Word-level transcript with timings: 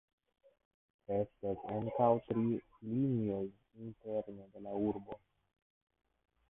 Estas 1.17 1.59
ankaŭ 1.73 2.09
tri 2.31 2.47
linioj 2.87 3.45
interne 3.91 4.51
de 4.57 4.65
la 4.69 4.77
urbo. 4.91 5.21